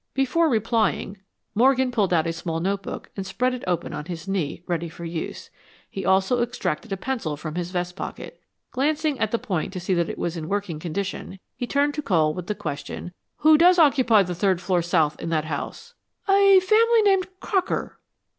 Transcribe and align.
Before 0.15 0.49
replying, 0.49 1.17
Morgan 1.53 1.91
pulled 1.91 2.11
out 2.11 2.25
a 2.25 2.33
small 2.33 2.59
notebook 2.59 3.11
and 3.15 3.23
spread 3.23 3.53
it 3.53 3.63
open 3.67 3.93
on 3.93 4.05
his 4.05 4.27
knee, 4.27 4.63
ready 4.65 4.89
for 4.89 5.05
use. 5.05 5.51
He 5.91 6.03
also 6.03 6.41
extracted 6.41 6.91
a 6.91 6.97
pencil 6.97 7.37
from 7.37 7.53
his 7.53 7.69
vest 7.69 7.95
pocket. 7.95 8.41
Glancing 8.71 9.19
at 9.19 9.29
the 9.29 9.37
point 9.37 9.71
to 9.73 9.79
see 9.79 9.93
that 9.93 10.09
it 10.09 10.17
was 10.17 10.35
in 10.35 10.49
working 10.49 10.79
condition, 10.79 11.37
he 11.55 11.67
turned 11.67 11.93
to 11.93 12.01
Cole 12.01 12.33
with 12.33 12.47
the 12.47 12.55
question, 12.55 13.11
"Who 13.45 13.59
does 13.59 13.77
occupy 13.77 14.23
the 14.23 14.33
third 14.33 14.59
floor 14.59 14.81
south 14.81 15.21
in 15.21 15.29
that 15.29 15.45
house?" 15.45 15.93
"A 16.27 16.59
family 16.61 17.03
named 17.03 17.27
Crocker." 17.39 17.99